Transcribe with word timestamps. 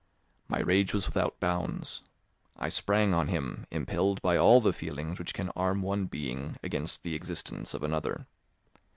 My 0.47 0.59
rage 0.61 0.95
was 0.95 1.05
without 1.05 1.39
bounds; 1.39 2.01
I 2.57 2.69
sprang 2.69 3.13
on 3.13 3.27
him, 3.27 3.67
impelled 3.69 4.19
by 4.23 4.35
all 4.35 4.59
the 4.59 4.73
feelings 4.73 5.19
which 5.19 5.31
can 5.35 5.49
arm 5.55 5.83
one 5.83 6.07
being 6.07 6.55
against 6.63 7.03
the 7.03 7.13
existence 7.13 7.75
of 7.75 7.83
another. 7.83 8.25